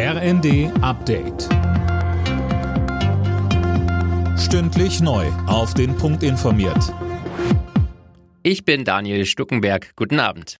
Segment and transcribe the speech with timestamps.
[0.00, 1.48] RND Update.
[4.38, 5.26] Stündlich neu.
[5.48, 6.94] Auf den Punkt informiert.
[8.44, 9.96] Ich bin Daniel Stuckenberg.
[9.96, 10.58] Guten Abend.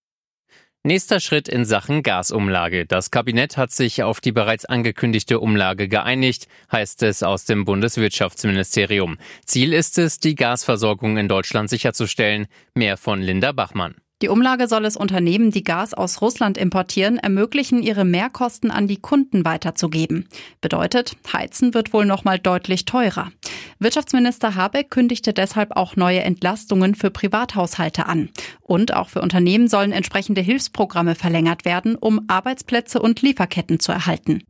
[0.82, 2.84] Nächster Schritt in Sachen Gasumlage.
[2.84, 9.18] Das Kabinett hat sich auf die bereits angekündigte Umlage geeinigt, heißt es aus dem Bundeswirtschaftsministerium.
[9.46, 12.48] Ziel ist es, die Gasversorgung in Deutschland sicherzustellen.
[12.74, 13.94] Mehr von Linda Bachmann.
[14.20, 18.96] Die Umlage soll es Unternehmen, die Gas aus Russland importieren, ermöglichen, ihre Mehrkosten an die
[18.96, 20.28] Kunden weiterzugeben.
[20.60, 23.30] Bedeutet, Heizen wird wohl noch mal deutlich teurer.
[23.78, 28.30] Wirtschaftsminister Habeck kündigte deshalb auch neue Entlastungen für Privathaushalte an.
[28.60, 34.42] Und auch für Unternehmen sollen entsprechende Hilfsprogramme verlängert werden, um Arbeitsplätze und Lieferketten zu erhalten.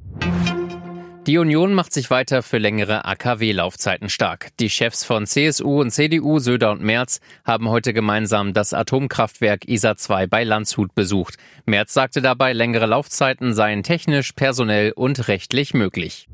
[1.28, 4.48] Die Union macht sich weiter für längere AKW-Laufzeiten stark.
[4.60, 9.98] Die Chefs von CSU und CDU, Söder und Merz, haben heute gemeinsam das Atomkraftwerk ISA
[9.98, 11.36] 2 bei Landshut besucht.
[11.66, 16.28] Merz sagte dabei, längere Laufzeiten seien technisch, personell und rechtlich möglich.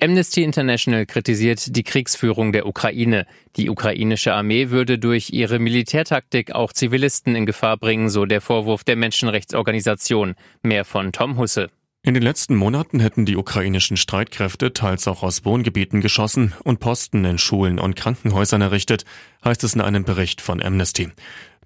[0.00, 3.26] Amnesty International kritisiert die Kriegsführung der Ukraine.
[3.56, 8.82] Die ukrainische Armee würde durch ihre Militärtaktik auch Zivilisten in Gefahr bringen, so der Vorwurf
[8.82, 10.36] der Menschenrechtsorganisation.
[10.62, 11.68] Mehr von Tom Husse.
[12.04, 17.24] In den letzten Monaten hätten die ukrainischen Streitkräfte teils auch aus Wohngebieten geschossen und Posten
[17.24, 19.04] in Schulen und Krankenhäusern errichtet,
[19.44, 21.12] heißt es in einem Bericht von Amnesty.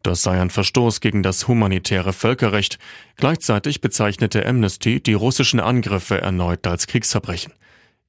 [0.03, 2.79] Das sei ein Verstoß gegen das humanitäre Völkerrecht.
[3.17, 7.55] Gleichzeitig bezeichnete Amnesty die russischen Angriffe erneut als Kriegsverbrechen.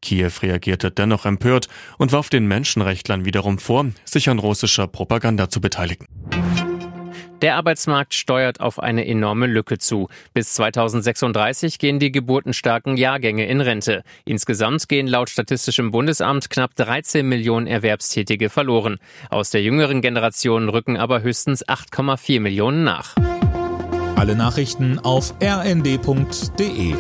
[0.02, 5.62] Kiew reagierte dennoch empört und warf den Menschenrechtlern wiederum vor, sich an russischer Propaganda zu
[5.62, 6.08] beteiligen.
[7.42, 10.10] Der Arbeitsmarkt steuert auf eine enorme Lücke zu.
[10.34, 14.04] Bis 2036 gehen die geburtenstarken Jahrgänge in Rente.
[14.26, 18.98] Insgesamt gehen laut Statistischem Bundesamt knapp 13 Millionen Erwerbstätige verloren.
[19.30, 23.16] Aus der jüngeren Generation rücken aber höchstens 8,4 Millionen nach.
[24.16, 26.96] Alle Nachrichten auf rnd.de